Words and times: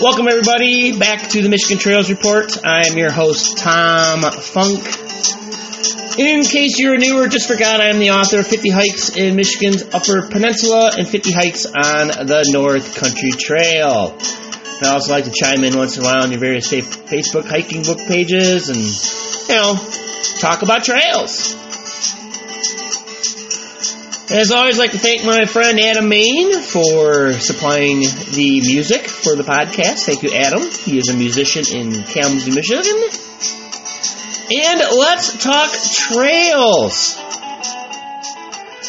Welcome, 0.00 0.28
everybody, 0.28 0.96
back 0.96 1.28
to 1.30 1.42
the 1.42 1.48
Michigan 1.48 1.76
Trails 1.76 2.08
Report. 2.08 2.64
I 2.64 2.86
am 2.86 2.96
your 2.96 3.10
host, 3.10 3.58
Tom 3.58 4.20
Funk. 4.20 4.84
In 6.16 6.44
case 6.44 6.78
you're 6.78 6.96
new 6.98 7.20
or 7.20 7.26
just 7.26 7.48
forgot, 7.48 7.80
I 7.80 7.86
am 7.86 7.98
the 7.98 8.10
author 8.10 8.38
of 8.38 8.46
50 8.46 8.70
Hikes 8.70 9.16
in 9.16 9.34
Michigan's 9.34 9.82
Upper 9.92 10.28
Peninsula 10.28 10.92
and 10.96 11.08
50 11.08 11.32
Hikes 11.32 11.66
on 11.66 12.26
the 12.28 12.48
North 12.52 12.94
Country 12.94 13.32
Trail. 13.32 14.16
I 14.82 14.92
also 14.92 15.10
like 15.10 15.24
to 15.24 15.32
chime 15.32 15.64
in 15.64 15.76
once 15.76 15.96
in 15.96 16.04
a 16.04 16.06
while 16.06 16.22
on 16.22 16.30
your 16.30 16.38
various 16.38 16.70
Facebook 16.70 17.46
hiking 17.46 17.82
book 17.82 17.98
pages 17.98 18.68
and, 18.68 18.78
you 19.48 19.54
know, 19.56 19.74
talk 20.38 20.62
about 20.62 20.84
trails. 20.84 21.56
As 24.30 24.50
always, 24.50 24.78
I'd 24.78 24.82
like 24.82 24.90
to 24.90 24.98
thank 24.98 25.24
my 25.24 25.46
friend 25.46 25.80
Adam 25.80 26.06
Main 26.06 26.60
for 26.60 27.32
supplying 27.32 28.00
the 28.00 28.60
music 28.60 29.06
for 29.06 29.34
the 29.34 29.42
podcast. 29.42 30.04
Thank 30.04 30.22
you, 30.22 30.32
Adam. 30.34 30.60
He 30.70 30.98
is 30.98 31.08
a 31.08 31.14
musician 31.14 31.64
in 31.74 32.02
Kalamazoo, 32.02 32.54
Michigan. 32.54 32.94
And 34.50 34.80
let's 34.98 35.42
talk 35.42 35.72
trails. 35.72 37.16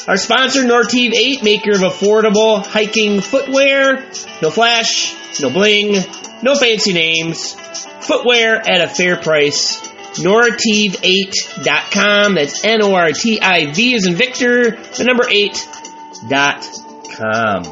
Our 0.09 0.17
sponsor, 0.17 0.63
Nortiv 0.63 1.13
8, 1.15 1.41
maker 1.41 1.71
of 1.71 1.81
affordable 1.83 2.65
hiking 2.65 3.21
footwear. 3.21 4.09
No 4.41 4.51
flash, 4.51 5.15
no 5.39 5.49
bling, 5.49 6.03
no 6.43 6.55
fancy 6.55 6.91
names. 6.91 7.53
Footwear 8.01 8.57
at 8.57 8.81
a 8.81 8.89
fair 8.89 9.15
price 9.15 9.88
nortiv8.com. 10.19 12.35
That's 12.35 12.65
N 12.65 12.81
O 12.81 12.93
R 12.93 13.11
T 13.11 13.39
I 13.41 13.71
V 13.71 13.95
as 13.95 14.05
in 14.05 14.15
Victor, 14.15 14.71
the 14.71 15.03
number 15.03 15.23
8.com. 15.23 17.63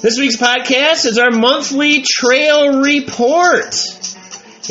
This 0.00 0.16
week's 0.18 0.36
podcast 0.36 1.06
is 1.06 1.18
our 1.18 1.30
monthly 1.30 2.02
trail 2.02 2.80
report. 2.80 3.74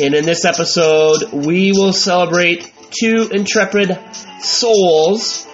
And 0.00 0.14
in 0.14 0.24
this 0.24 0.44
episode, 0.44 1.32
we 1.32 1.72
will 1.72 1.92
celebrate 1.92 2.72
two 2.90 3.28
intrepid 3.32 3.98
souls 4.40 5.46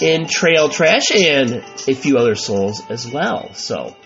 in 0.00 0.26
trail 0.26 0.68
trash 0.68 1.10
and 1.14 1.64
a 1.88 1.94
few 1.94 2.18
other 2.18 2.34
souls 2.34 2.82
as 2.90 3.06
well. 3.06 3.54
So, 3.54 3.96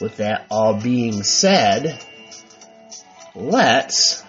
with 0.00 0.18
that 0.18 0.46
all 0.50 0.74
being 0.74 1.22
said, 1.22 1.98
let's 3.34 4.22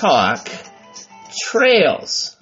talk 0.00 0.48
trails. 1.50 2.36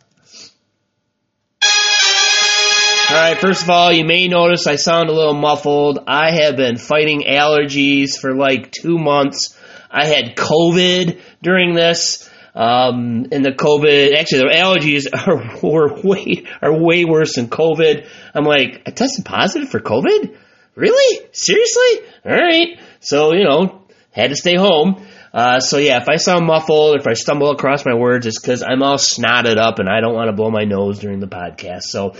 Alright, 3.10 3.38
first 3.38 3.62
of 3.62 3.70
all, 3.70 3.92
you 3.92 4.04
may 4.04 4.28
notice 4.28 4.66
I 4.66 4.76
sound 4.76 5.08
a 5.08 5.12
little 5.12 5.34
muffled. 5.34 5.98
I 6.06 6.30
have 6.30 6.56
been 6.56 6.76
fighting 6.76 7.24
allergies 7.26 8.18
for 8.20 8.34
like 8.36 8.70
two 8.70 8.98
months. 8.98 9.58
I 9.90 10.06
had 10.06 10.36
COVID 10.36 11.20
during 11.42 11.74
this. 11.74 12.28
Um, 12.54 13.26
and 13.32 13.44
the 13.44 13.52
COVID, 13.52 14.16
actually, 14.16 14.40
the 14.40 14.54
allergies 14.54 15.06
are 15.26 15.58
were 15.62 16.00
way 16.02 16.44
are 16.60 16.72
way 16.72 17.04
worse 17.04 17.36
than 17.36 17.48
COVID. 17.48 18.08
I'm 18.34 18.44
like, 18.44 18.82
I 18.86 18.90
tested 18.90 19.24
positive 19.24 19.68
for 19.68 19.80
COVID. 19.80 20.36
Really? 20.74 21.26
Seriously? 21.32 22.08
All 22.24 22.32
right. 22.32 22.78
So 23.00 23.32
you 23.32 23.44
know, 23.44 23.82
had 24.12 24.30
to 24.30 24.36
stay 24.36 24.56
home. 24.56 25.06
Uh, 25.32 25.60
so 25.60 25.78
yeah, 25.78 26.00
if 26.00 26.08
I 26.08 26.16
sound 26.16 26.46
muffled, 26.46 26.96
if 27.00 27.06
I 27.06 27.12
stumble 27.12 27.50
across 27.50 27.84
my 27.84 27.94
words, 27.94 28.26
it's 28.26 28.40
because 28.40 28.62
I'm 28.62 28.82
all 28.82 28.96
snotted 28.96 29.58
up 29.58 29.78
and 29.78 29.88
I 29.88 30.00
don't 30.00 30.14
want 30.14 30.28
to 30.28 30.32
blow 30.32 30.50
my 30.50 30.64
nose 30.64 30.98
during 30.98 31.20
the 31.20 31.28
podcast. 31.28 31.82
So 31.82 32.14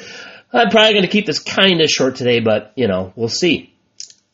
I'm 0.53 0.71
probably 0.71 0.93
going 0.93 1.05
to 1.05 1.11
keep 1.11 1.27
this 1.27 1.39
kind 1.41 1.81
of 1.81 1.89
short 1.89 2.17
today, 2.17 2.41
but 2.41 2.73
you 2.77 2.89
know, 2.89 3.13
we'll 3.17 3.29
see. 3.29 3.75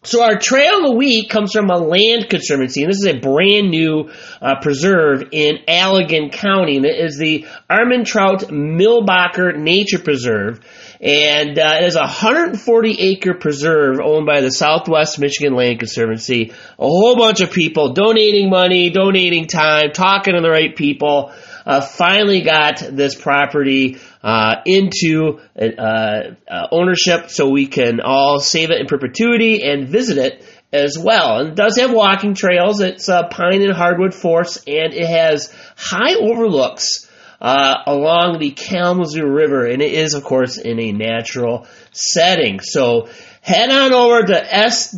So 0.05 0.23
our 0.23 0.37
trail 0.39 0.81
of 0.81 0.91
the 0.91 0.97
week 0.97 1.31
comes 1.31 1.53
from 1.53 1.71
a 1.71 1.79
land 1.79 2.29
conservancy, 2.29 2.83
and 2.83 2.93
this 2.93 2.99
is 2.99 3.07
a 3.07 3.19
brand 3.19 3.71
new 3.71 4.11
uh, 4.43 4.57
preserve 4.61 5.29
in 5.33 5.61
Allegan 5.67 6.31
County, 6.31 6.77
and 6.77 6.85
it 6.85 6.99
is 6.99 7.17
the 7.17 7.47
Armentrout 7.71 8.51
Milbacher 8.51 9.57
Nature 9.57 10.01
Preserve. 10.01 10.61
And 11.01 11.59
uh, 11.59 11.79
it 11.81 11.85
is 11.85 11.97
a 11.97 12.01
140 12.01 13.01
acre 13.01 13.33
preserve 13.33 13.99
owned 13.99 14.27
by 14.27 14.43
the 14.43 14.51
Southwest 14.51 15.19
Michigan 15.19 15.55
Land 15.55 15.79
Conservancy. 15.79 16.53
A 16.79 16.87
whole 16.87 17.17
bunch 17.17 17.41
of 17.41 17.51
people 17.51 17.95
donating 17.95 18.51
money, 18.51 18.91
donating 18.91 19.47
time, 19.47 19.93
talking 19.93 20.35
to 20.35 20.43
the 20.43 20.51
right 20.51 20.77
people. 20.77 21.33
Uh, 21.65 21.81
finally 21.81 22.43
got 22.43 22.79
this 22.91 23.15
property 23.15 23.99
uh, 24.25 24.63
into 24.65 25.39
uh, 25.55 26.33
uh, 26.51 26.67
ownership 26.73 27.29
so 27.29 27.51
we 27.51 27.67
can 27.67 28.01
all 28.01 28.41
save 28.41 28.71
it 28.71 28.81
in 28.81 28.87
perpetuity 28.87 29.63
and 29.63 29.87
visit 29.87 30.17
it 30.17 30.43
as 30.73 30.99
well. 30.99 31.41
And 31.41 31.51
it 31.51 31.55
does 31.55 31.77
have 31.79 31.93
walking 31.93 32.35
trails. 32.35 32.81
It's 32.81 33.11
a 33.11 33.29
pine 33.31 33.61
and 33.61 33.75
hardwood 33.75 34.15
forest, 34.15 34.67
and 34.67 34.95
it 34.95 35.07
has 35.07 35.55
high 35.77 36.15
overlooks 36.15 37.07
uh, 37.39 37.77
along 37.87 38.39
the 38.39 38.53
Kalamazoo 38.53 39.27
River, 39.27 39.67
and 39.67 39.83
it 39.83 39.93
is, 39.93 40.15
of 40.15 40.25
course, 40.25 40.57
in 40.57 40.81
a 40.81 40.93
natural 40.93 41.67
setting. 41.93 42.61
So 42.61 43.11
head 43.43 43.69
on 43.69 43.93
over 43.93 44.23
to 44.23 44.43
swmlc.org 44.43 44.97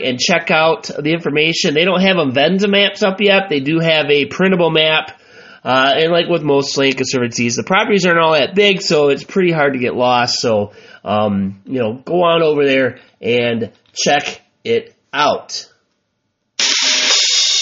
and 0.00 0.18
check 0.18 0.50
out 0.50 0.84
the 0.84 1.12
information. 1.12 1.74
They 1.74 1.84
don't 1.84 2.00
have 2.00 2.16
Avenza 2.16 2.70
maps 2.70 3.02
up 3.02 3.20
yet. 3.20 3.50
They 3.50 3.60
do 3.60 3.80
have 3.80 4.06
a 4.08 4.24
printable 4.24 4.70
map. 4.70 5.20
Uh, 5.64 5.94
and 5.96 6.12
like 6.12 6.28
with 6.28 6.42
most 6.42 6.76
land 6.76 6.96
conservancies, 6.96 7.56
the 7.56 7.64
properties 7.64 8.06
aren't 8.06 8.20
all 8.20 8.32
that 8.32 8.54
big, 8.54 8.80
so 8.80 9.08
it's 9.08 9.24
pretty 9.24 9.52
hard 9.52 9.72
to 9.72 9.78
get 9.78 9.94
lost. 9.94 10.40
So, 10.40 10.72
um, 11.04 11.62
you 11.64 11.80
know, 11.80 11.94
go 11.94 12.22
on 12.22 12.42
over 12.42 12.64
there 12.64 13.00
and 13.20 13.72
check 13.92 14.40
it 14.64 14.94
out. 15.12 15.68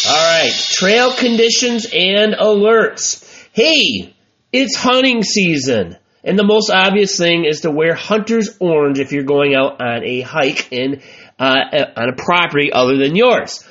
All 0.09 0.15
right, 0.15 0.53
trail 0.53 1.12
conditions 1.12 1.87
and 1.93 2.34
alerts. 2.34 3.25
Hey, 3.53 4.15
it's 4.53 4.77
hunting 4.77 5.23
season. 5.23 5.97
And 6.23 6.39
the 6.39 6.45
most 6.45 6.71
obvious 6.71 7.17
thing 7.17 7.45
is 7.45 7.61
to 7.61 7.71
wear 7.71 7.95
hunter's 7.95 8.57
orange 8.61 8.99
if 8.99 9.13
you're 9.13 9.23
going 9.23 9.55
out 9.55 9.81
on 9.81 10.05
a 10.05 10.21
hike 10.21 10.73
in 10.73 11.03
uh, 11.39 11.57
on 11.97 12.09
a 12.09 12.17
property 12.17 12.73
other 12.73 12.97
than 12.97 13.15
yours. 13.15 13.65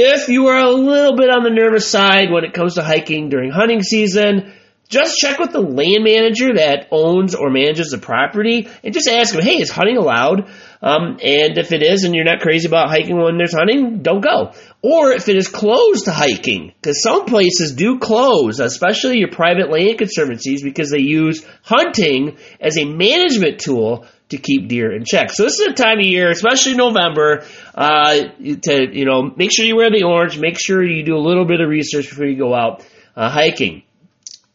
If 0.00 0.28
you 0.28 0.46
are 0.46 0.60
a 0.60 0.70
little 0.70 1.16
bit 1.16 1.28
on 1.28 1.42
the 1.42 1.50
nervous 1.50 1.90
side 1.90 2.30
when 2.30 2.44
it 2.44 2.52
comes 2.52 2.76
to 2.76 2.84
hiking 2.84 3.30
during 3.30 3.50
hunting 3.50 3.82
season, 3.82 4.52
just 4.88 5.18
check 5.18 5.40
with 5.40 5.50
the 5.50 5.60
land 5.60 6.04
manager 6.04 6.54
that 6.54 6.86
owns 6.92 7.34
or 7.34 7.50
manages 7.50 7.88
the 7.88 7.98
property 7.98 8.68
and 8.84 8.94
just 8.94 9.08
ask 9.08 9.34
them, 9.34 9.42
hey, 9.42 9.60
is 9.60 9.72
hunting 9.72 9.96
allowed? 9.96 10.50
Um, 10.80 11.18
and 11.20 11.58
if 11.58 11.72
it 11.72 11.82
is 11.82 12.04
and 12.04 12.14
you're 12.14 12.24
not 12.24 12.38
crazy 12.38 12.68
about 12.68 12.90
hiking 12.90 13.18
when 13.18 13.38
there's 13.38 13.52
hunting, 13.52 14.02
don't 14.02 14.20
go. 14.20 14.52
Or 14.82 15.10
if 15.10 15.28
it 15.28 15.36
is 15.36 15.48
closed 15.48 16.04
to 16.04 16.12
hiking, 16.12 16.72
because 16.80 17.02
some 17.02 17.24
places 17.24 17.74
do 17.74 17.98
close, 17.98 18.60
especially 18.60 19.18
your 19.18 19.32
private 19.32 19.68
land 19.68 19.98
conservancies, 19.98 20.62
because 20.62 20.92
they 20.92 21.00
use 21.00 21.44
hunting 21.64 22.38
as 22.60 22.78
a 22.78 22.84
management 22.84 23.58
tool 23.58 24.06
to 24.30 24.36
keep 24.36 24.68
deer 24.68 24.92
in 24.92 25.04
check. 25.04 25.30
So 25.30 25.44
this 25.44 25.58
is 25.58 25.68
a 25.68 25.72
time 25.72 25.98
of 25.98 26.06
year, 26.06 26.30
especially 26.30 26.74
November, 26.74 27.44
uh, 27.74 28.14
to 28.62 28.88
you 28.92 29.04
know 29.04 29.22
make 29.36 29.50
sure 29.54 29.64
you 29.64 29.76
wear 29.76 29.90
the 29.90 30.04
orange. 30.04 30.38
Make 30.38 30.58
sure 30.58 30.82
you 30.82 31.02
do 31.02 31.16
a 31.16 31.24
little 31.24 31.44
bit 31.44 31.60
of 31.60 31.68
research 31.68 32.08
before 32.10 32.26
you 32.26 32.36
go 32.36 32.54
out 32.54 32.86
uh, 33.16 33.30
hiking. 33.30 33.82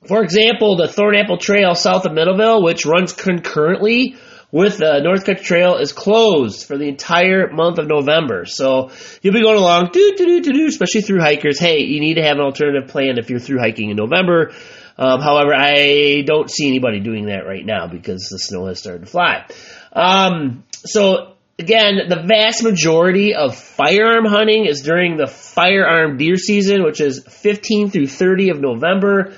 For 0.07 0.21
example, 0.21 0.75
the 0.75 0.87
Thornapple 0.87 1.39
Trail 1.39 1.75
south 1.75 2.05
of 2.05 2.11
Middleville, 2.11 2.63
which 2.63 2.85
runs 2.85 3.13
concurrently 3.13 4.17
with 4.53 4.77
the 4.77 4.99
North 5.01 5.25
Country 5.25 5.43
Trail 5.43 5.77
is 5.77 5.93
closed 5.93 6.67
for 6.67 6.77
the 6.77 6.87
entire 6.87 7.51
month 7.51 7.79
of 7.79 7.87
November. 7.87 8.45
So 8.45 8.91
you'll 9.21 9.33
be 9.33 9.41
going 9.41 9.57
along, 9.57 9.89
do 9.91 10.13
do 10.15 10.25
do 10.25 10.41
do 10.41 10.53
do, 10.53 10.67
especially 10.67 11.01
through 11.01 11.21
hikers. 11.21 11.59
Hey, 11.59 11.79
you 11.79 11.99
need 11.99 12.15
to 12.15 12.21
have 12.21 12.37
an 12.37 12.43
alternative 12.43 12.89
plan 12.89 13.17
if 13.17 13.31
you're 13.31 13.39
through 13.39 13.59
hiking 13.59 13.89
in 13.89 13.97
November. 13.97 14.51
Um, 14.97 15.21
however, 15.21 15.53
I 15.55 16.23
don't 16.25 16.49
see 16.49 16.67
anybody 16.67 16.99
doing 16.99 17.25
that 17.25 17.45
right 17.45 17.65
now 17.65 17.87
because 17.87 18.27
the 18.29 18.37
snow 18.37 18.67
has 18.67 18.79
started 18.79 19.01
to 19.01 19.05
fly. 19.07 19.45
Um, 19.91 20.63
so 20.73 21.33
again, 21.57 21.99
the 22.09 22.23
vast 22.25 22.63
majority 22.63 23.33
of 23.33 23.55
firearm 23.55 24.25
hunting 24.25 24.65
is 24.65 24.81
during 24.81 25.17
the 25.17 25.27
firearm 25.27 26.17
deer 26.17 26.37
season, 26.37 26.83
which 26.83 27.01
is 27.01 27.23
15 27.27 27.89
through 27.89 28.07
30 28.07 28.49
of 28.49 28.61
November. 28.61 29.33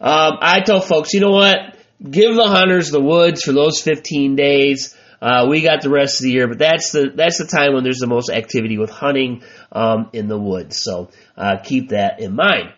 Um, 0.00 0.38
I 0.40 0.60
tell 0.64 0.80
folks, 0.80 1.12
you 1.12 1.20
know 1.20 1.32
what? 1.32 1.76
give 2.02 2.34
the 2.34 2.46
hunters 2.46 2.90
the 2.90 3.00
woods 3.00 3.42
for 3.42 3.52
those 3.52 3.80
15 3.82 4.36
days. 4.36 4.96
Uh, 5.20 5.46
we 5.50 5.60
got 5.60 5.82
the 5.82 5.90
rest 5.90 6.20
of 6.20 6.24
the 6.24 6.30
year, 6.30 6.48
but 6.48 6.58
that's 6.58 6.92
the 6.92 7.12
that's 7.14 7.36
the 7.36 7.46
time 7.46 7.74
when 7.74 7.84
there's 7.84 7.98
the 7.98 8.06
most 8.06 8.30
activity 8.30 8.78
with 8.78 8.88
hunting 8.88 9.42
um, 9.70 10.08
in 10.14 10.28
the 10.28 10.38
woods. 10.38 10.82
So 10.82 11.10
uh, 11.36 11.58
keep 11.62 11.90
that 11.90 12.20
in 12.20 12.34
mind. 12.34 12.72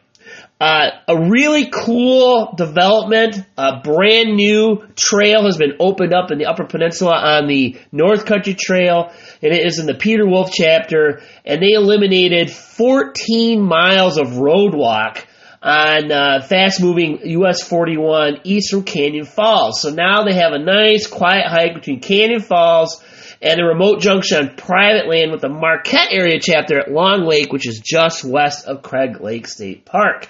Uh, 0.63 0.91
a 1.09 1.29
really 1.29 1.69
cool 1.73 2.55
development, 2.57 3.37
a 3.59 3.81
brand 3.83 4.37
new 4.37 4.81
trail 4.95 5.45
has 5.45 5.57
been 5.57 5.73
opened 5.81 6.15
up 6.15 6.31
in 6.31 6.39
the 6.39 6.47
Upper 6.47 6.65
Peninsula 6.65 7.17
on 7.17 7.49
the 7.49 7.77
North 7.91 8.27
Country 8.27 8.55
Trail, 8.55 9.11
and 9.43 9.53
it 9.53 9.67
is 9.67 9.81
in 9.81 9.87
the 9.87 9.95
Peter 9.95 10.25
Wolfe 10.25 10.53
chapter. 10.53 11.21
And 11.45 11.61
they 11.61 11.73
eliminated 11.73 12.49
14 12.49 13.61
miles 13.61 14.19
of 14.19 14.35
roadwalk 14.35 15.27
on 15.61 16.13
uh, 16.13 16.43
fast 16.49 16.81
moving 16.81 17.19
US 17.25 17.65
41 17.65 18.43
east 18.45 18.71
from 18.71 18.85
Canyon 18.85 19.25
Falls. 19.25 19.83
So 19.83 19.91
now 19.91 20.23
they 20.23 20.35
have 20.35 20.53
a 20.53 20.61
nice 20.61 21.09
quiet 21.09 21.49
hike 21.49 21.75
between 21.75 21.99
Canyon 21.99 22.41
Falls 22.41 23.03
and 23.41 23.61
a 23.61 23.65
remote 23.65 24.01
junction 24.01 24.39
on 24.39 24.55
private 24.55 25.09
land 25.09 25.33
with 25.33 25.41
the 25.41 25.49
Marquette 25.49 26.13
area 26.13 26.39
chapter 26.41 26.79
at 26.79 26.93
Long 26.93 27.25
Lake, 27.25 27.53
which 27.53 27.67
is 27.67 27.81
just 27.81 28.23
west 28.23 28.69
of 28.69 28.83
Craig 28.83 29.21
Lake 29.21 29.49
State 29.49 29.85
Park. 29.85 30.29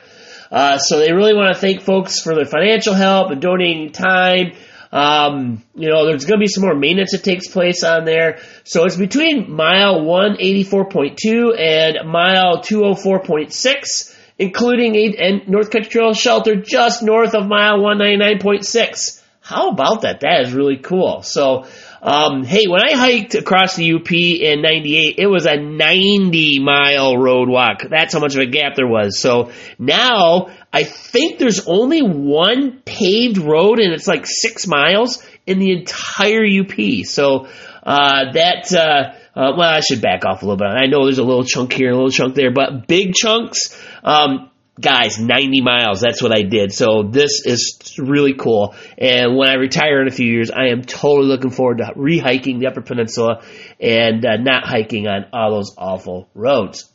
Uh, 0.53 0.77
so 0.77 0.99
they 0.99 1.13
really 1.13 1.35
want 1.35 1.55
to 1.55 1.59
thank 1.59 1.81
folks 1.81 2.21
for 2.21 2.35
their 2.35 2.45
financial 2.45 2.93
help 2.93 3.31
and 3.31 3.41
donating 3.41 3.91
time. 3.91 4.53
Um, 4.93 5.65
you 5.75 5.89
know, 5.89 6.05
there's 6.05 6.27
going 6.27 6.39
to 6.39 6.45
be 6.45 6.49
some 6.49 6.65
more 6.65 6.75
maintenance 6.75 7.13
that 7.13 7.25
takes 7.25 7.49
place 7.49 7.83
on 7.83 8.05
there. 8.05 8.41
So 8.65 8.85
it's 8.85 8.97
between 8.97 9.51
mile 9.51 10.03
184.2 10.03 11.59
and 11.59 12.07
mile 12.07 12.59
204.6, 12.59 14.19
including 14.39 14.95
a, 14.95 15.43
North 15.49 15.71
Country 15.71 15.91
Trail 15.91 16.13
shelter 16.13 16.57
just 16.57 17.03
north 17.03 17.35
of 17.35 17.47
mile 17.47 17.79
199.6. 17.79 19.23
How 19.41 19.71
about 19.71 20.03
that? 20.03 20.21
That 20.21 20.43
is 20.43 20.53
really 20.53 20.77
cool. 20.77 21.23
So, 21.23 21.67
um, 22.03 22.43
hey, 22.43 22.67
when 22.67 22.83
I 22.83 22.97
hiked 22.97 23.37
across 23.37 23.77
the 23.77 23.95
UP 23.95 24.11
in 24.11 24.61
98, 24.61 25.15
it 25.19 25.27
was 25.29 25.47
a 25.47 25.57
90 25.57 26.59
mile 26.59 27.17
road 27.17 27.49
walk. 27.49 27.83
That's 27.89 28.13
how 28.13 28.19
much 28.19 28.35
of 28.35 28.41
a 28.41 28.47
gap 28.47 28.75
there 28.75 28.89
was. 28.89 29.21
So 29.21 29.53
now 29.79 30.49
I 30.73 30.83
think 30.83 31.39
there's 31.39 31.69
only 31.69 32.03
one 32.03 32.83
paved 32.85 33.39
road 33.39 33.79
and 33.79 33.93
it's 33.93 34.09
like 34.09 34.27
six 34.27 34.67
miles 34.67 35.25
in 35.47 35.61
the 35.61 35.71
entire 35.71 36.45
UP. 36.45 37.07
So, 37.07 37.47
uh, 37.85 38.33
that, 38.33 38.73
uh, 38.73 39.15
uh, 39.39 39.55
well, 39.57 39.71
I 39.71 39.81
should 39.81 40.03
back 40.03 40.25
off 40.25 40.43
a 40.43 40.45
little 40.45 40.57
bit. 40.57 40.67
I 40.67 40.87
know 40.87 41.05
there's 41.05 41.19
a 41.19 41.25
little 41.25 41.45
chunk 41.45 41.73
here, 41.73 41.91
a 41.91 41.95
little 41.95 42.11
chunk 42.11 42.35
there, 42.35 42.53
but 42.53 42.89
big 42.89 43.15
chunks, 43.15 43.81
um, 44.03 44.51
guys, 44.81 45.19
90 45.19 45.61
miles. 45.61 46.01
That's 46.01 46.23
what 46.23 46.33
I 46.37 46.43
did. 46.43 46.73
So 46.73 47.05
this 47.11 47.45
is 47.45 47.97
really 47.99 48.35
cool. 48.35 48.75
And 48.99 49.37
when 49.37 49.49
I 49.49 49.55
retire 49.55 50.01
in 50.03 50.09
a 50.09 50.13
few 50.13 50.27
years, 50.27 50.51
I 50.51 50.69
am 50.69 50.83
totally 50.83 51.29
looking 51.29 51.51
forward 51.51 51.79
to 51.79 51.93
rehiking 51.97 52.59
the 52.59 52.69
Upper 52.69 52.83
Peninsula 52.83 53.43
and 53.81 54.25
uh, 54.25 54.37
not 54.37 54.67
hiking 54.67 55.07
on 55.07 55.27
all 55.33 55.51
those 55.51 55.75
awful 55.77 56.29
roads. 56.35 56.89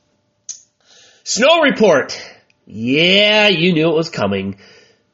Snow 1.24 1.62
report. 1.62 2.20
Yeah, 2.66 3.50
you 3.50 3.74
knew 3.74 3.90
it 3.90 3.96
was 3.96 4.10
coming. 4.10 4.58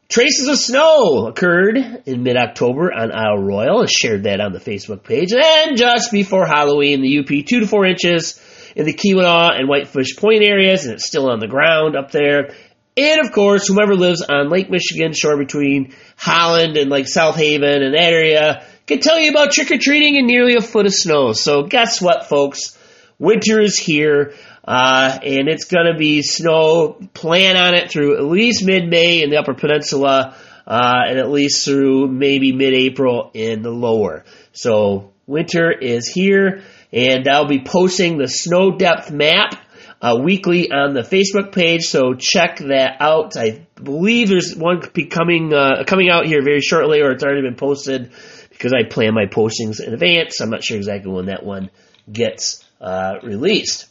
Traces 0.10 0.48
of 0.48 0.58
snow 0.58 1.28
occurred 1.28 1.78
in 2.06 2.24
mid-October 2.24 2.94
on 2.94 3.12
Isle 3.12 3.40
Royale. 3.40 3.84
I 3.84 3.86
shared 3.88 4.24
that 4.24 4.40
on 4.40 4.54
the 4.54 4.60
Facebook 4.60 5.04
page. 5.04 5.34
And 5.34 5.76
just 5.76 6.12
before 6.12 6.46
Halloween, 6.46 7.02
the 7.02 7.20
UP, 7.20 7.46
two 7.48 7.62
to 7.62 7.68
four 7.68 7.86
inches 7.86 8.40
in 8.76 8.86
the 8.86 8.94
Keweenaw 8.94 9.58
and 9.58 9.68
Whitefish 9.68 10.16
Point 10.18 10.44
areas, 10.44 10.86
and 10.86 10.94
it's 10.94 11.06
still 11.06 11.30
on 11.30 11.40
the 11.40 11.48
ground 11.48 11.96
up 11.96 12.12
there. 12.12 12.54
And 12.96 13.26
of 13.26 13.32
course, 13.32 13.68
whomever 13.68 13.96
lives 13.96 14.22
on 14.22 14.50
Lake 14.50 14.70
Michigan 14.70 15.14
shore 15.14 15.38
between 15.38 15.96
Holland 16.16 16.78
and 16.78 16.92
like 16.92 17.08
South 17.08 17.36
Haven 17.36 17.82
and 17.82 17.96
that 17.96 18.04
area 18.04 18.66
can 18.86 19.00
tell 19.00 19.20
you 19.20 19.32
about 19.32 19.52
trick 19.52 19.72
or 19.72 19.78
treating 19.78 20.18
and 20.18 20.28
nearly 20.28 20.56
a 20.56 20.62
foot 20.62 20.86
of 20.86 20.94
snow. 20.94 21.34
So 21.34 21.64
guess 21.64 22.02
what, 22.02 22.28
folks? 22.28 22.78
Winter 23.18 23.62
is 23.62 23.78
here, 23.78 24.34
uh, 24.66 25.18
and 25.24 25.48
it's 25.48 25.66
going 25.66 25.92
to 25.92 25.98
be 25.98 26.22
snow. 26.22 27.00
Plan 27.14 27.56
on 27.56 27.74
it 27.74 27.90
through 27.90 28.18
at 28.18 28.26
least 28.26 28.66
mid-May 28.66 29.24
in 29.24 29.30
the 29.30 29.38
Upper 29.38 29.54
Peninsula, 29.54 30.36
uh, 30.68 31.02
and 31.08 31.18
at 31.18 31.30
least 31.30 31.66
through 31.66 32.10
maybe 32.10 32.52
mid-April 32.52 33.32
in 33.34 33.62
the 33.62 33.72
lower. 33.72 34.26
So 34.52 35.14
winter 35.26 35.72
is 35.72 36.08
here 36.08 36.64
and 36.94 37.28
I'll 37.28 37.48
be 37.48 37.64
posting 37.64 38.18
the 38.18 38.28
snow 38.28 38.78
depth 38.78 39.12
map 39.12 39.56
uh, 40.02 40.18
weekly 40.22 40.72
on 40.72 40.94
the 40.94 41.02
Facebook 41.02 41.54
page. 41.54 41.84
So 41.84 42.14
check 42.14 42.60
that 42.60 42.98
out. 43.00 43.36
I 43.38 43.66
believe 43.76 44.30
there's 44.30 44.56
one 44.56 44.82
coming 44.82 45.54
uh, 45.54 45.84
coming 45.88 46.10
out 46.10 46.26
here 46.26 46.44
very 46.44 46.62
shortly, 46.62 47.02
or 47.02 47.12
it's 47.12 47.24
already 47.24 47.42
been 47.42 47.56
posted 47.56 48.12
because 48.50 48.74
I 48.74 48.88
plan 48.88 49.14
my 49.14 49.26
postings 49.26 49.82
in 49.82 49.94
advance. 49.94 50.40
I'm 50.40 50.50
not 50.50 50.64
sure 50.64 50.78
exactly 50.78 51.12
when 51.12 51.26
that 51.26 51.44
one 51.44 51.72
gets 52.12 52.64
uh, 52.80 53.16
released. 53.24 53.88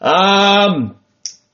Um, 0.00 0.96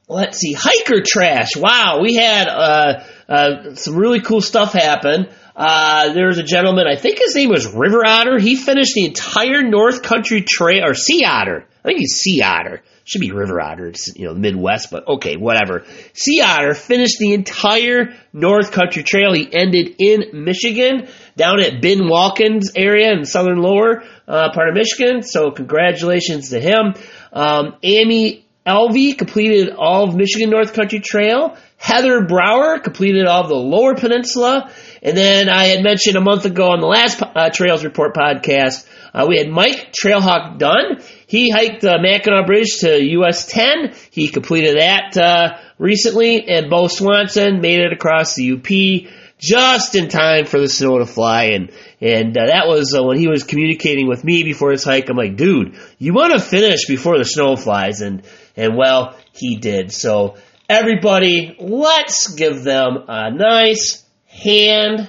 let's 0.06 0.38
see, 0.38 0.52
hiker 0.52 1.02
trash. 1.04 1.56
Wow, 1.56 2.00
we 2.02 2.14
had 2.14 2.46
uh, 2.46 3.04
uh, 3.28 3.74
some 3.74 3.96
really 3.96 4.20
cool 4.20 4.42
stuff 4.42 4.72
happen. 4.72 5.28
Uh, 5.56 6.12
there 6.12 6.26
was 6.26 6.38
a 6.38 6.42
gentleman, 6.42 6.86
I 6.88 6.96
think 6.96 7.18
his 7.18 7.34
name 7.36 7.48
was 7.48 7.66
River 7.66 8.02
Otter. 8.04 8.38
He 8.38 8.56
finished 8.56 8.94
the 8.94 9.04
entire 9.04 9.62
North 9.62 10.02
Country 10.02 10.42
Trail, 10.42 10.84
or 10.84 10.94
Sea 10.94 11.24
Otter. 11.24 11.66
I 11.84 11.88
think 11.88 12.00
he's 12.00 12.16
Sea 12.16 12.42
Otter. 12.42 12.82
Should 13.04 13.20
be 13.20 13.30
River 13.30 13.60
Otter. 13.60 13.88
It's, 13.88 14.16
you 14.16 14.26
know, 14.26 14.34
Midwest, 14.34 14.90
but 14.90 15.06
okay, 15.06 15.36
whatever. 15.36 15.84
Sea 16.14 16.40
Otter 16.42 16.74
finished 16.74 17.18
the 17.18 17.34
entire 17.34 18.14
North 18.32 18.72
Country 18.72 19.02
Trail. 19.02 19.32
He 19.34 19.46
ended 19.52 19.96
in 19.98 20.44
Michigan, 20.44 21.08
down 21.36 21.60
at 21.60 21.82
Ben 21.82 22.08
Walkins 22.08 22.72
area 22.74 23.12
in 23.12 23.24
southern 23.24 23.58
lower 23.58 24.02
uh, 24.26 24.52
part 24.52 24.70
of 24.70 24.74
Michigan. 24.74 25.22
So 25.22 25.50
congratulations 25.50 26.50
to 26.50 26.58
him. 26.58 26.94
Um, 27.32 27.76
Amy 27.82 28.46
Elvey 28.66 29.16
completed 29.16 29.74
all 29.76 30.08
of 30.08 30.16
Michigan 30.16 30.48
North 30.48 30.72
Country 30.72 31.00
Trail. 31.00 31.56
Heather 31.84 32.24
Brower 32.24 32.78
completed 32.78 33.26
all 33.26 33.42
of 33.42 33.48
the 33.50 33.54
Lower 33.54 33.94
Peninsula. 33.94 34.72
And 35.02 35.14
then 35.14 35.50
I 35.50 35.66
had 35.66 35.84
mentioned 35.84 36.16
a 36.16 36.20
month 36.22 36.46
ago 36.46 36.70
on 36.70 36.80
the 36.80 36.86
last 36.86 37.20
uh, 37.22 37.50
Trails 37.50 37.84
Report 37.84 38.14
podcast, 38.14 38.88
uh, 39.12 39.26
we 39.28 39.36
had 39.36 39.50
Mike 39.50 39.92
Trailhawk 39.92 40.56
Dunn. 40.56 41.02
He 41.26 41.50
hiked 41.50 41.84
uh, 41.84 41.98
Mackinac 42.00 42.46
Bridge 42.46 42.78
to 42.78 43.04
US 43.18 43.44
10. 43.44 43.92
He 44.10 44.28
completed 44.28 44.78
that 44.80 45.18
uh, 45.18 45.58
recently. 45.76 46.48
And 46.48 46.70
Bo 46.70 46.88
Swanson 46.88 47.60
made 47.60 47.80
it 47.80 47.92
across 47.92 48.34
the 48.34 48.52
UP 48.52 49.12
just 49.36 49.94
in 49.94 50.08
time 50.08 50.46
for 50.46 50.58
the 50.58 50.70
snow 50.70 51.00
to 51.00 51.06
fly. 51.06 51.50
And 51.50 51.70
and 52.00 52.34
uh, 52.34 52.46
that 52.46 52.66
was 52.66 52.96
uh, 52.98 53.04
when 53.04 53.18
he 53.18 53.28
was 53.28 53.44
communicating 53.44 54.08
with 54.08 54.24
me 54.24 54.42
before 54.42 54.70
his 54.70 54.84
hike. 54.84 55.10
I'm 55.10 55.18
like, 55.18 55.36
dude, 55.36 55.76
you 55.98 56.14
want 56.14 56.32
to 56.32 56.38
finish 56.40 56.86
before 56.86 57.18
the 57.18 57.26
snow 57.26 57.56
flies, 57.56 58.00
and 58.00 58.22
and 58.56 58.74
well, 58.74 59.18
he 59.32 59.56
did. 59.56 59.92
So 59.92 60.36
everybody, 60.68 61.56
let's 61.58 62.34
give 62.34 62.64
them 62.64 63.04
a 63.08 63.30
nice 63.30 64.04
hand. 64.26 65.08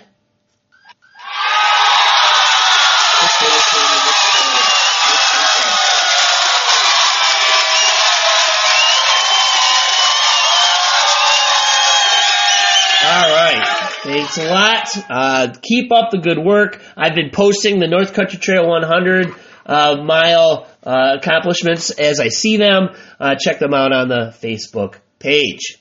All 13.03 13.30
right. 13.30 13.91
Thanks 14.03 14.38
a 14.38 14.50
lot. 14.50 14.88
Uh, 15.10 15.53
keep 15.62 15.91
up 15.91 16.12
the 16.12 16.18
good 16.18 16.39
work. 16.39 16.82
I've 16.98 17.15
been 17.15 17.30
posting 17.32 17.80
the 17.80 17.88
North 17.88 18.13
Country 18.13 18.39
Trail 18.39 18.68
100 18.68 19.34
uh, 19.65 20.03
mile 20.03 20.68
uh, 20.84 21.18
accomplishments 21.20 21.91
as 21.91 22.20
I 22.20 22.30
see 22.30 22.58
them. 22.58 22.89
Uh, 23.20 23.36
check 23.39 23.60
them 23.60 23.74
out 23.74 23.94
on 23.94 24.08
the 24.08 24.36
Facebook 24.41 24.96
page. 25.25 25.79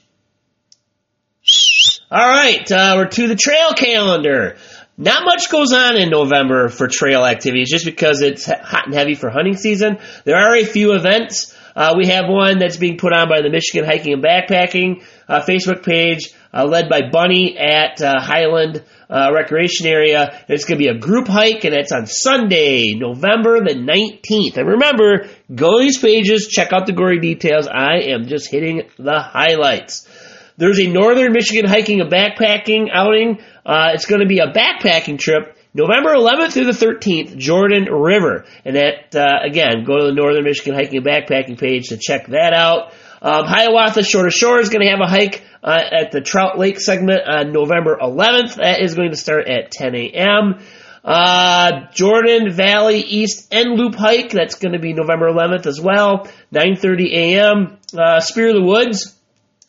All 2.10 2.26
right, 2.26 2.70
uh, 2.72 2.94
we're 2.96 3.08
to 3.08 3.28
the 3.28 3.36
trail 3.36 3.74
calendar. 3.74 4.56
Not 4.96 5.24
much 5.24 5.50
goes 5.50 5.72
on 5.72 5.96
in 5.96 6.08
November 6.08 6.68
for 6.68 6.88
trail 6.88 7.24
activities 7.24 7.70
just 7.70 7.84
because 7.84 8.22
it's 8.22 8.46
hot 8.46 8.86
and 8.86 8.94
heavy 8.94 9.14
for 9.14 9.28
hunting 9.28 9.56
season. 9.56 9.98
There 10.24 10.36
are 10.36 10.56
a 10.56 10.64
few 10.64 10.94
events. 10.94 11.54
Uh, 11.76 11.94
we 11.98 12.06
have 12.06 12.24
one 12.28 12.58
that's 12.58 12.76
being 12.76 12.96
put 12.96 13.12
on 13.12 13.28
by 13.28 13.42
the 13.42 13.50
Michigan 13.50 13.84
Hiking 13.84 14.14
and 14.14 14.22
Backpacking 14.22 15.04
Facebook 15.28 15.84
page, 15.84 16.32
uh, 16.52 16.64
led 16.64 16.88
by 16.88 17.08
Bunny 17.10 17.56
at 17.58 18.00
uh, 18.00 18.20
Highland 18.20 18.84
uh, 19.08 19.30
Recreation 19.34 19.86
Area. 19.86 20.44
It's 20.48 20.64
going 20.64 20.78
to 20.78 20.84
be 20.84 20.90
a 20.90 20.98
group 20.98 21.28
hike, 21.28 21.64
and 21.64 21.74
it's 21.74 21.92
on 21.92 22.06
Sunday, 22.06 22.94
November 22.94 23.60
the 23.60 23.74
19th. 23.74 24.56
And 24.56 24.68
remember, 24.68 25.28
go 25.54 25.78
to 25.78 25.84
these 25.84 25.98
pages, 25.98 26.48
check 26.48 26.72
out 26.72 26.86
the 26.86 26.92
gory 26.92 27.20
details. 27.20 27.66
I 27.66 28.10
am 28.12 28.26
just 28.26 28.50
hitting 28.50 28.88
the 28.98 29.20
highlights. 29.20 30.08
There's 30.56 30.78
a 30.78 30.86
Northern 30.86 31.32
Michigan 31.32 31.68
hiking 31.68 32.00
and 32.00 32.10
backpacking 32.10 32.88
outing. 32.92 33.40
Uh, 33.66 33.90
it's 33.94 34.06
going 34.06 34.20
to 34.20 34.28
be 34.28 34.38
a 34.38 34.52
backpacking 34.52 35.18
trip 35.18 35.56
November 35.74 36.14
11th 36.14 36.52
through 36.52 36.66
the 36.66 36.86
13th, 36.86 37.36
Jordan 37.36 37.92
River. 37.92 38.44
And 38.64 38.76
that, 38.76 39.16
uh, 39.16 39.44
again, 39.44 39.84
go 39.84 39.98
to 39.98 40.06
the 40.06 40.12
Northern 40.12 40.44
Michigan 40.44 40.74
Hiking 40.74 40.98
and 40.98 41.06
Backpacking 41.06 41.58
page 41.58 41.88
to 41.88 41.98
check 42.00 42.28
that 42.28 42.52
out. 42.52 42.92
Um, 43.24 43.46
Hiawatha 43.46 44.02
Shore 44.02 44.24
to 44.24 44.30
Shore 44.30 44.60
is 44.60 44.68
going 44.68 44.84
to 44.84 44.90
have 44.90 45.00
a 45.00 45.08
hike 45.08 45.42
uh, 45.62 45.80
at 45.92 46.12
the 46.12 46.20
Trout 46.20 46.58
Lake 46.58 46.78
segment 46.78 47.22
on 47.26 47.52
November 47.52 47.96
11th. 47.98 48.56
That 48.56 48.82
is 48.82 48.94
going 48.94 49.12
to 49.12 49.16
start 49.16 49.48
at 49.48 49.70
10 49.70 49.94
a.m. 49.94 50.62
Uh, 51.02 51.90
Jordan 51.94 52.52
Valley 52.52 52.98
East 52.98 53.48
End 53.50 53.78
Loop 53.78 53.94
hike. 53.94 54.30
That's 54.30 54.56
going 54.56 54.74
to 54.74 54.78
be 54.78 54.92
November 54.92 55.30
11th 55.30 55.64
as 55.64 55.80
well, 55.80 56.28
9:30 56.52 57.12
a.m. 57.12 57.78
Uh, 57.96 58.20
Spirit 58.20 58.56
of 58.56 58.62
the 58.62 58.68
Woods 58.68 59.14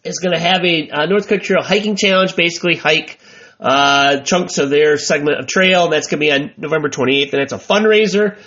is 0.03 0.19
going 0.19 0.35
to 0.35 0.41
have 0.41 0.65
a 0.65 0.89
uh, 0.89 1.05
North 1.05 1.29
Country 1.29 1.45
Trail 1.45 1.63
hiking 1.63 1.95
challenge. 1.95 2.35
Basically, 2.35 2.75
hike 2.75 3.19
uh, 3.61 4.19
chunks 4.19 4.57
of 4.57 4.69
their 4.69 4.97
segment 4.97 5.39
of 5.39 5.47
trail. 5.47 5.87
That's 5.87 6.07
going 6.07 6.19
to 6.19 6.25
be 6.25 6.31
on 6.33 6.51
November 6.57 6.89
28th, 6.89 7.31
and 7.31 7.41
it's 7.41 7.53
a 7.53 7.57
fundraiser. 7.57 8.37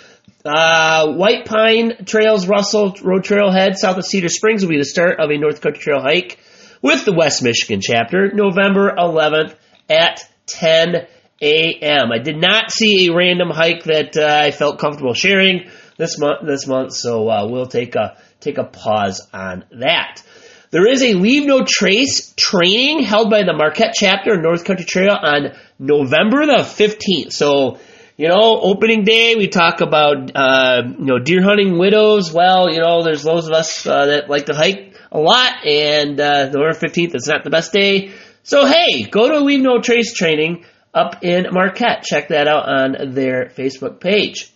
Uh, 0.45 1.13
White 1.13 1.45
Pine 1.45 2.05
Trails 2.05 2.47
Russell 2.47 2.95
Road 3.01 3.23
Trailhead 3.23 3.75
south 3.75 3.97
of 3.97 4.05
Cedar 4.05 4.29
Springs 4.29 4.61
will 4.61 4.69
be 4.69 4.77
the 4.77 4.85
start 4.85 5.19
of 5.19 5.29
a 5.29 5.37
North 5.37 5.59
Country 5.59 5.81
Trail 5.81 6.01
hike 6.01 6.39
with 6.81 7.03
the 7.03 7.11
West 7.11 7.43
Michigan 7.43 7.81
chapter, 7.81 8.31
November 8.33 8.93
11th 8.97 9.53
at 9.89 10.21
10 10.45 11.07
a.m. 11.41 12.11
I 12.13 12.19
did 12.19 12.37
not 12.37 12.71
see 12.71 13.07
a 13.07 13.13
random 13.13 13.49
hike 13.49 13.83
that 13.83 14.15
uh, 14.15 14.43
I 14.45 14.51
felt 14.51 14.79
comfortable 14.79 15.13
sharing. 15.13 15.69
this 15.97 16.17
month. 16.17 16.45
This 16.45 16.65
month, 16.65 16.93
so 16.93 17.29
uh, 17.29 17.47
we'll 17.47 17.67
take 17.67 17.95
a 17.95 18.17
take 18.39 18.57
a 18.57 18.63
pause 18.63 19.27
on 19.33 19.65
that. 19.71 20.23
There 20.71 20.87
is 20.87 21.03
a 21.03 21.15
Leave 21.15 21.45
No 21.45 21.65
Trace 21.67 22.33
training 22.37 23.03
held 23.03 23.29
by 23.29 23.43
the 23.43 23.53
Marquette 23.53 23.93
chapter 23.95 24.33
of 24.33 24.41
North 24.41 24.63
Country 24.63 24.85
Trail 24.85 25.17
on 25.21 25.57
November 25.79 26.45
the 26.45 26.63
15th. 26.63 27.33
So, 27.33 27.79
you 28.19 28.27
know, 28.27 28.59
opening 28.61 29.05
day, 29.05 29.37
we 29.37 29.47
talk 29.47 29.79
about, 29.79 30.35
uh, 30.35 30.81
you 30.85 31.05
know, 31.05 31.19
deer 31.19 31.41
hunting 31.41 31.77
widows. 31.77 32.33
Well, 32.33 32.69
you 32.69 32.81
know, 32.81 33.01
there's 33.01 33.23
those 33.23 33.47
of 33.47 33.53
us 33.53 33.87
uh, 33.87 34.07
that 34.07 34.29
like 34.29 34.47
to 34.47 34.53
hike 34.53 34.93
a 35.09 35.17
lot, 35.17 35.65
and 35.65 36.19
uh, 36.19 36.49
November 36.49 36.73
15th 36.73 37.15
is 37.15 37.27
not 37.27 37.45
the 37.45 37.49
best 37.49 37.71
day. 37.71 38.11
So, 38.43 38.65
hey, 38.65 39.03
go 39.03 39.29
to 39.29 39.39
Leave 39.39 39.61
No 39.61 39.79
Trace 39.79 40.13
training 40.13 40.65
up 40.93 41.23
in 41.23 41.47
Marquette. 41.53 42.03
Check 42.03 42.27
that 42.27 42.49
out 42.49 42.67
on 42.67 43.13
their 43.13 43.53
Facebook 43.55 44.01
page. 44.01 44.51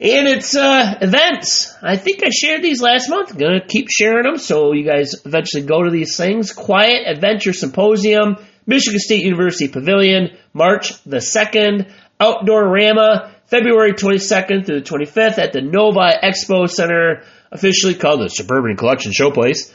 And 0.00 0.26
it's 0.26 0.56
uh, 0.56 0.98
events. 1.00 1.72
I 1.80 1.96
think 1.96 2.24
I 2.24 2.30
shared 2.30 2.60
these 2.60 2.82
last 2.82 3.08
month. 3.08 3.30
I'm 3.30 3.38
gonna 3.38 3.64
keep 3.64 3.86
sharing 3.88 4.24
them 4.24 4.36
so 4.36 4.72
you 4.72 4.84
guys 4.84 5.14
eventually 5.24 5.62
go 5.62 5.84
to 5.84 5.90
these 5.90 6.16
things. 6.16 6.50
Quiet 6.50 7.06
Adventure 7.06 7.52
Symposium, 7.52 8.36
Michigan 8.66 8.98
State 8.98 9.22
University 9.22 9.68
Pavilion, 9.68 10.36
March 10.52 11.00
the 11.04 11.18
2nd. 11.18 11.88
Outdoorama, 12.20 13.30
February 13.46 13.92
22nd 13.94 14.66
through 14.66 14.80
the 14.80 14.86
25th 14.86 15.38
at 15.38 15.52
the 15.52 15.62
Novi 15.62 16.12
Expo 16.22 16.68
Center, 16.68 17.22
officially 17.50 17.94
called 17.94 18.20
the 18.20 18.28
Suburban 18.28 18.76
Collection 18.76 19.12
Showplace. 19.12 19.72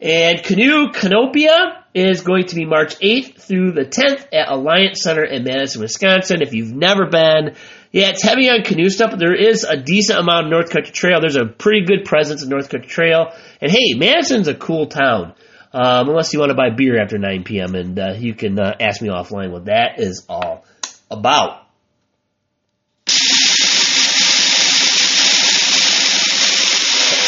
And 0.00 0.38
Canoecopia 0.38 1.82
is 1.92 2.20
going 2.20 2.46
to 2.46 2.54
be 2.54 2.64
March 2.64 2.98
8th 3.00 3.40
through 3.40 3.72
the 3.72 3.84
10th 3.84 4.28
at 4.32 4.48
Alliance 4.48 5.02
Center 5.02 5.24
in 5.24 5.42
Madison, 5.42 5.82
Wisconsin. 5.82 6.40
If 6.40 6.54
you've 6.54 6.72
never 6.72 7.06
been, 7.06 7.56
yeah, 7.90 8.10
it's 8.10 8.22
heavy 8.22 8.48
on 8.48 8.62
canoe 8.62 8.90
stuff, 8.90 9.10
but 9.10 9.18
there 9.18 9.34
is 9.34 9.64
a 9.64 9.76
decent 9.76 10.20
amount 10.20 10.46
of 10.46 10.50
North 10.50 10.70
Country 10.70 10.92
Trail. 10.92 11.20
There's 11.20 11.36
a 11.36 11.46
pretty 11.46 11.84
good 11.84 12.04
presence 12.04 12.42
of 12.42 12.48
North 12.48 12.68
Country 12.68 12.88
Trail. 12.88 13.32
And 13.60 13.72
hey, 13.72 13.94
Madison's 13.94 14.46
a 14.46 14.54
cool 14.54 14.86
town. 14.86 15.34
Um, 15.70 16.08
unless 16.08 16.32
you 16.32 16.38
want 16.38 16.48
to 16.48 16.54
buy 16.54 16.70
beer 16.70 16.98
after 17.00 17.18
9 17.18 17.44
p.m. 17.44 17.74
and 17.74 17.98
uh, 17.98 18.14
you 18.16 18.34
can 18.34 18.58
uh, 18.58 18.74
ask 18.80 19.02
me 19.02 19.10
offline 19.10 19.50
what 19.50 19.66
that 19.66 19.98
is 19.98 20.24
all 20.26 20.64
about. 21.10 21.67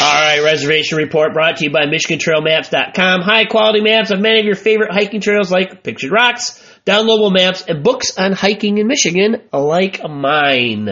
All 0.03 0.19
right, 0.19 0.41
reservation 0.41 0.97
report 0.97 1.33
brought 1.33 1.57
to 1.57 1.65
you 1.65 1.69
by 1.71 1.85
MichiganTrailMaps.com. 1.85 3.21
High 3.21 3.45
quality 3.45 3.81
maps 3.81 4.09
of 4.09 4.19
many 4.19 4.39
of 4.39 4.47
your 4.47 4.55
favorite 4.55 4.91
hiking 4.91 5.21
trails 5.21 5.51
like 5.51 5.83
Pictured 5.83 6.11
Rocks, 6.11 6.59
downloadable 6.87 7.31
maps, 7.31 7.63
and 7.67 7.83
books 7.83 8.17
on 8.17 8.31
hiking 8.31 8.79
in 8.79 8.87
Michigan 8.87 9.43
like 9.53 10.01
mine. 10.09 10.89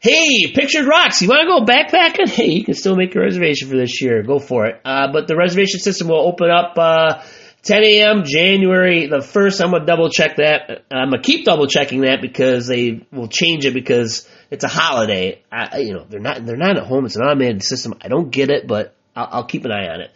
Hey, 0.00 0.50
Pictured 0.54 0.86
Rocks, 0.86 1.20
you 1.20 1.28
want 1.28 1.42
to 1.42 1.46
go 1.46 1.70
backpacking? 1.70 2.30
Hey, 2.34 2.52
you 2.52 2.64
can 2.64 2.72
still 2.72 2.96
make 2.96 3.14
a 3.14 3.20
reservation 3.20 3.68
for 3.68 3.76
this 3.76 4.00
year. 4.00 4.22
Go 4.22 4.38
for 4.38 4.64
it. 4.68 4.80
Uh, 4.86 5.12
but 5.12 5.28
the 5.28 5.36
reservation 5.36 5.80
system 5.80 6.08
will 6.08 6.26
open 6.26 6.48
up 6.48 6.78
uh, 6.78 7.22
10 7.64 7.82
a.m. 7.84 8.22
January 8.24 9.06
the 9.06 9.18
1st. 9.18 9.64
I'm 9.64 9.70
going 9.70 9.82
to 9.82 9.86
double 9.86 10.10
check 10.10 10.36
that. 10.36 10.84
I'm 10.90 11.10
going 11.10 11.22
to 11.22 11.26
keep 11.26 11.46
double 11.46 11.66
checking 11.66 12.02
that 12.02 12.20
because 12.20 12.66
they 12.66 13.06
will 13.10 13.28
change 13.28 13.64
it 13.64 13.72
because 13.72 14.28
it's 14.50 14.64
a 14.64 14.68
holiday. 14.68 15.42
I, 15.50 15.78
you 15.78 15.94
know, 15.94 16.04
they're 16.08 16.20
not, 16.20 16.44
they're 16.44 16.56
not 16.56 16.76
at 16.76 16.84
home. 16.84 17.06
It's 17.06 17.16
an 17.16 17.22
automated 17.22 17.62
system. 17.62 17.94
I 18.02 18.08
don't 18.08 18.30
get 18.30 18.50
it, 18.50 18.66
but 18.66 18.94
I'll, 19.16 19.28
I'll 19.30 19.44
keep 19.44 19.64
an 19.64 19.72
eye 19.72 19.88
on 19.88 20.00
it. 20.02 20.10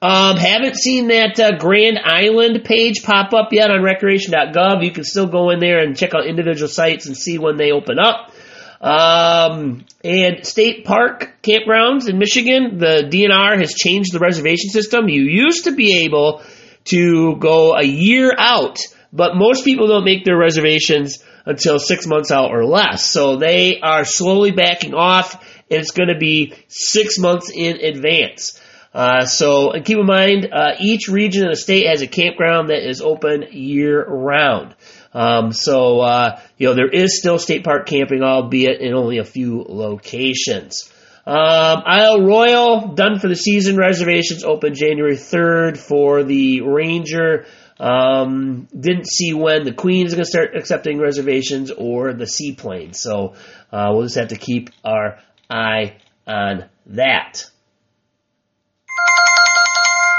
Um, 0.00 0.36
haven't 0.36 0.76
seen 0.76 1.08
that 1.08 1.38
uh, 1.38 1.58
Grand 1.58 1.98
Island 2.02 2.64
page 2.64 3.04
pop 3.04 3.32
up 3.34 3.52
yet 3.52 3.70
on 3.70 3.82
recreation.gov. 3.82 4.84
You 4.84 4.90
can 4.90 5.04
still 5.04 5.26
go 5.26 5.50
in 5.50 5.60
there 5.60 5.78
and 5.78 5.96
check 5.96 6.14
out 6.14 6.26
individual 6.26 6.68
sites 6.68 7.06
and 7.06 7.16
see 7.16 7.38
when 7.38 7.56
they 7.56 7.70
open 7.70 7.98
up. 8.00 8.32
Um, 8.80 9.84
and 10.02 10.44
state 10.44 10.84
park 10.84 11.36
campgrounds 11.42 12.08
in 12.08 12.18
Michigan, 12.18 12.78
the 12.78 13.08
DNR 13.08 13.60
has 13.60 13.74
changed 13.74 14.12
the 14.12 14.18
reservation 14.18 14.70
system. 14.70 15.08
You 15.08 15.22
used 15.22 15.64
to 15.64 15.72
be 15.72 16.04
able 16.04 16.42
to 16.84 17.36
go 17.36 17.74
a 17.74 17.84
year 17.84 18.32
out, 18.36 18.78
but 19.12 19.36
most 19.36 19.64
people 19.64 19.88
don't 19.88 20.04
make 20.04 20.24
their 20.24 20.38
reservations 20.38 21.22
until 21.44 21.78
six 21.78 22.06
months 22.06 22.30
out 22.30 22.50
or 22.50 22.64
less. 22.64 23.04
So 23.04 23.36
they 23.36 23.80
are 23.80 24.04
slowly 24.04 24.52
backing 24.52 24.94
off, 24.94 25.34
and 25.70 25.80
it's 25.80 25.90
going 25.90 26.08
to 26.08 26.18
be 26.18 26.54
six 26.68 27.18
months 27.18 27.50
in 27.50 27.76
advance. 27.78 28.60
Uh, 28.94 29.24
so 29.24 29.72
keep 29.84 29.98
in 29.98 30.06
mind, 30.06 30.48
uh, 30.52 30.74
each 30.78 31.08
region 31.08 31.44
of 31.46 31.52
the 31.52 31.56
state 31.56 31.86
has 31.86 32.02
a 32.02 32.06
campground 32.06 32.68
that 32.68 32.86
is 32.86 33.00
open 33.00 33.46
year 33.52 34.04
round. 34.06 34.74
Um, 35.14 35.52
so 35.52 36.00
uh, 36.00 36.40
you 36.58 36.68
know 36.68 36.74
there 36.74 36.88
is 36.88 37.18
still 37.18 37.38
state 37.38 37.64
park 37.64 37.86
camping, 37.86 38.22
albeit 38.22 38.80
in 38.80 38.94
only 38.94 39.18
a 39.18 39.24
few 39.24 39.64
locations. 39.66 40.91
Um, 41.24 41.82
Isle 41.86 42.22
Royale 42.22 42.88
done 42.94 43.18
for 43.20 43.28
the 43.28 43.36
season. 43.36 43.76
Reservations 43.76 44.44
open 44.44 44.74
January 44.74 45.16
third 45.16 45.78
for 45.78 46.24
the 46.24 46.62
Ranger. 46.62 47.46
Um, 47.78 48.68
didn't 48.78 49.06
see 49.08 49.32
when 49.32 49.64
the 49.64 49.72
Queen 49.72 50.06
is 50.06 50.14
going 50.14 50.24
to 50.24 50.30
start 50.30 50.56
accepting 50.56 50.98
reservations 50.98 51.70
or 51.70 52.12
the 52.12 52.26
Seaplane. 52.26 52.92
So 52.92 53.34
uh, 53.72 53.90
we'll 53.92 54.02
just 54.02 54.16
have 54.16 54.28
to 54.28 54.36
keep 54.36 54.70
our 54.84 55.18
eye 55.48 55.96
on 56.26 56.66
that. 56.86 57.50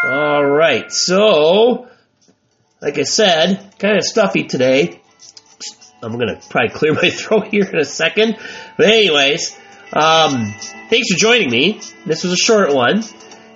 All 0.05 0.45
right, 0.45 0.91
so 0.91 1.87
like 2.81 2.97
I 2.97 3.03
said, 3.03 3.73
kind 3.79 3.97
of 3.97 4.03
stuffy 4.03 4.43
today. 4.43 5.01
I'm 6.01 6.11
gonna 6.19 6.41
probably 6.49 6.69
clear 6.71 6.93
my 6.93 7.09
throat 7.09 7.47
here 7.47 7.63
in 7.63 7.79
a 7.79 7.85
second, 7.85 8.37
but 8.77 8.87
anyways, 8.87 9.57
um, 9.93 10.53
thanks 10.89 11.11
for 11.11 11.17
joining 11.17 11.49
me. 11.49 11.79
This 12.05 12.23
was 12.23 12.33
a 12.33 12.37
short 12.37 12.73
one, 12.73 13.03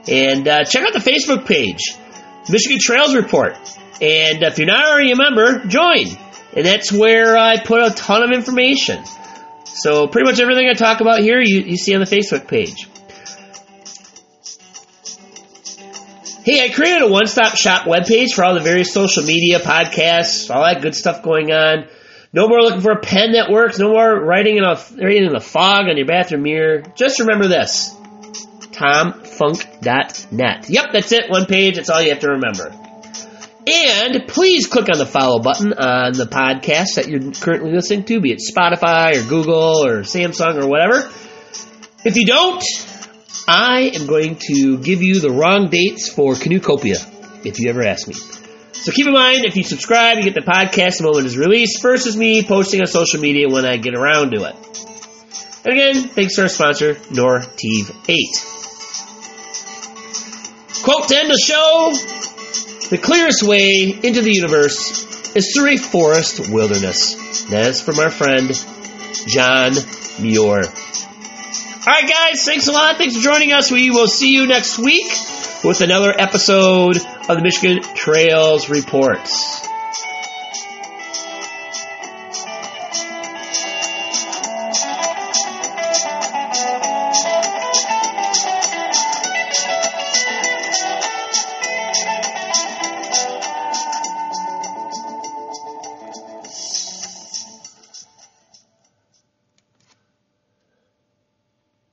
and 0.08 0.48
uh, 0.48 0.64
check 0.64 0.84
out 0.84 0.94
the 0.94 1.00
Facebook 1.00 1.46
page, 1.46 1.96
Michigan 2.50 2.78
Trails 2.80 3.16
Report, 3.16 3.56
and 4.02 4.44
if 4.44 4.58
you're 4.58 4.68
not 4.68 4.86
already 4.86 5.12
a 5.12 5.16
member, 5.16 5.66
join, 5.66 6.08
and 6.54 6.66
that's 6.66 6.92
where 6.92 7.38
I 7.38 7.60
put 7.60 7.82
a 7.82 7.90
ton 7.92 8.24
of 8.24 8.32
information. 8.32 9.04
So 9.66 10.08
pretty 10.08 10.30
much 10.30 10.40
everything 10.40 10.68
I 10.68 10.74
talk 10.74 11.02
about 11.02 11.20
here, 11.20 11.40
you, 11.40 11.62
you 11.62 11.78
see 11.78 11.94
on 11.94 12.00
the 12.00 12.08
Facebook 12.08 12.48
page. 12.48 12.88
Hey, 16.44 16.64
I 16.64 16.70
created 16.70 17.02
a 17.02 17.08
one-stop 17.10 17.56
shop 17.56 17.88
webpage 17.88 18.34
for 18.34 18.46
all 18.46 18.54
the 18.54 18.62
various 18.62 18.94
social 18.94 19.24
media, 19.24 19.60
podcasts, 19.60 20.50
all 20.50 20.64
that 20.64 20.82
good 20.82 20.96
stuff 20.96 21.22
going 21.22 21.52
on. 21.52 21.88
No 22.34 22.48
more 22.48 22.62
looking 22.62 22.82
for 22.82 22.92
a 22.92 23.00
pen 23.00 23.34
that 23.34 23.50
works. 23.50 23.80
No 23.80 23.90
more 23.90 24.20
writing 24.24 24.58
in 24.58 24.64
a 24.64 24.76
writing 25.02 25.26
in 25.26 25.32
the 25.32 25.40
fog 25.40 25.88
on 25.90 25.98
your 25.98 26.06
bathroom 26.06 26.44
mirror. 26.44 26.84
Just 26.96 27.20
remember 27.20 27.48
this: 27.48 27.96
tomfunk.net. 28.72 30.70
Yep, 30.70 30.92
that's 30.92 31.12
it. 31.12 31.30
One 31.30 31.46
page. 31.46 31.76
That's 31.76 31.90
all 31.90 32.02
you 32.02 32.10
have 32.10 32.20
to 32.20 32.32
remember. 32.32 32.74
And 33.70 34.28
please 34.28 34.66
click 34.68 34.88
on 34.92 34.98
the 34.98 35.06
follow 35.06 35.40
button 35.40 35.74
on 35.74 36.14
the 36.14 36.26
podcast 36.26 36.96
that 36.96 37.10
you're 37.10 37.34
currently 37.34 37.74
listening 37.74 38.06
to, 38.06 38.22
be 38.22 38.32
it 38.32 38.40
Spotify 38.40 39.18
or 39.18 39.28
Google 39.28 39.86
or 39.86 40.04
Samsung 40.04 40.64
or 40.64 40.68
whatever. 40.70 41.12
If 42.06 42.16
you 42.16 42.26
don't, 42.26 42.64
I 43.46 43.92
am 43.94 44.08
going 44.08 44.38
to 44.48 44.78
give 44.78 45.02
you 45.02 45.20
the 45.20 45.32
wrong 45.32 45.70
dates 45.70 46.08
for 46.08 46.36
Canoecopia 46.36 47.46
if 47.46 47.60
you 47.60 47.70
ever 47.70 47.84
ask 47.84 48.08
me. 48.08 48.16
So 48.74 48.92
keep 48.92 49.08
in 49.08 49.14
mind, 49.14 49.46
if 49.46 49.56
you 49.56 49.64
subscribe, 49.64 50.18
you 50.18 50.24
get 50.24 50.36
the 50.36 50.42
podcast 50.42 50.98
the 50.98 51.04
moment 51.04 51.26
it's 51.26 51.36
released. 51.36 51.84
Is 51.84 52.16
me 52.16 52.44
posting 52.44 52.82
on 52.82 52.88
social 52.88 53.20
media 53.20 53.50
when 53.50 53.66
I 53.66 53.78
get 53.78 53.96
around 53.96 54.32
to 54.32 54.44
it. 54.46 54.56
And 55.66 55.74
again, 55.74 56.10
thanks 56.10 56.36
to 56.36 56.44
our 56.44 56.48
sponsor, 56.48 56.94
Nortiv 56.94 57.92
8. 58.08 58.18
Quote 60.84 61.08
to 61.10 61.18
end 61.18 61.30
the 61.30 61.38
show, 61.38 61.92
the 62.90 62.98
clearest 62.98 63.44
way 63.44 64.00
into 64.02 64.22
the 64.22 64.32
universe 64.34 65.36
is 65.36 65.54
through 65.54 65.72
a 65.72 65.78
forest 65.78 66.50
wilderness. 66.50 67.44
That's 67.50 67.82
from 67.82 68.00
our 68.00 68.10
friend, 68.10 68.50
John 69.28 69.74
Muir. 70.22 70.64
All 70.64 71.94
right, 71.94 72.10
guys, 72.10 72.46
thanks 72.46 72.68
a 72.68 72.72
lot. 72.72 72.98
Thanks 72.98 73.16
for 73.18 73.22
joining 73.22 73.52
us. 73.52 73.70
We 73.72 73.90
will 73.90 74.08
see 74.08 74.32
you 74.32 74.48
next 74.48 74.80
week 74.80 75.12
with 75.68 75.82
another 75.82 76.14
episode 76.18 76.96
of 76.96 77.36
the 77.36 77.42
Michigan 77.42 77.84
Trails 77.94 78.70
Reports. 78.70 79.67